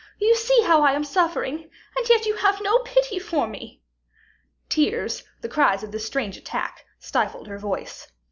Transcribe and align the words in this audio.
You 0.17 0.33
see 0.35 0.63
how 0.65 0.81
I 0.81 0.93
am 0.93 1.03
suffering, 1.03 1.69
and 1.95 2.09
yet 2.09 2.25
you 2.25 2.33
have 2.37 2.59
no 2.59 2.79
pity 2.79 3.19
for 3.19 3.45
me." 3.47 3.83
Tears, 4.67 5.21
the 5.41 5.47
cries 5.47 5.83
of 5.83 5.91
this 5.91 6.07
strange 6.07 6.37
attack, 6.37 6.83
stifled 6.99 7.45
her 7.45 7.59
voice. 7.59 8.07